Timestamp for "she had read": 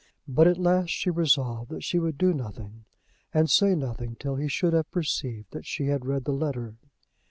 5.67-6.25